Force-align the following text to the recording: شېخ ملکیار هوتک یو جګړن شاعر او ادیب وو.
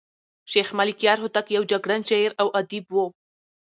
شېخ 0.51 0.67
ملکیار 0.79 1.17
هوتک 1.23 1.45
یو 1.55 1.63
جګړن 1.71 2.01
شاعر 2.09 2.31
او 2.41 2.47
ادیب 2.59 2.85
وو. 2.93 3.05